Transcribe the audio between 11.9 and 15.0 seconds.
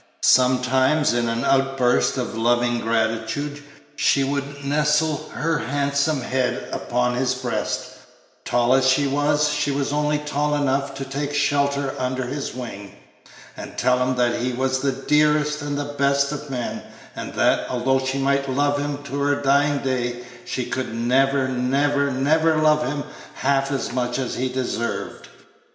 under his wing and tell him that he was the